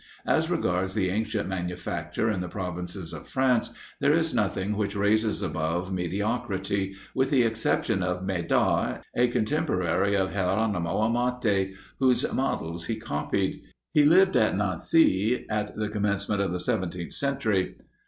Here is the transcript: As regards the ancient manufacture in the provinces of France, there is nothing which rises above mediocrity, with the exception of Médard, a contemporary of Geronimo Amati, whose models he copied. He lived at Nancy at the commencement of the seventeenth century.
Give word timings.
As 0.25 0.49
regards 0.49 0.95
the 0.95 1.09
ancient 1.11 1.47
manufacture 1.47 2.31
in 2.31 2.41
the 2.41 2.49
provinces 2.49 3.13
of 3.13 3.27
France, 3.27 3.71
there 3.99 4.11
is 4.13 4.33
nothing 4.33 4.75
which 4.75 4.95
rises 4.95 5.43
above 5.43 5.93
mediocrity, 5.93 6.95
with 7.13 7.29
the 7.29 7.43
exception 7.43 8.01
of 8.01 8.23
Médard, 8.23 9.03
a 9.15 9.27
contemporary 9.27 10.15
of 10.15 10.31
Geronimo 10.33 11.01
Amati, 11.01 11.75
whose 11.99 12.25
models 12.33 12.85
he 12.85 12.95
copied. 12.95 13.61
He 13.93 14.03
lived 14.03 14.35
at 14.35 14.55
Nancy 14.57 15.45
at 15.51 15.75
the 15.75 15.87
commencement 15.87 16.41
of 16.41 16.51
the 16.51 16.59
seventeenth 16.59 17.13
century. 17.13 17.75